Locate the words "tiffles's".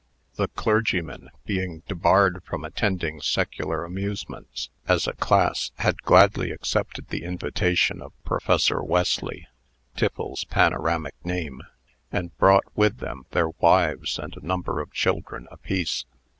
9.95-10.43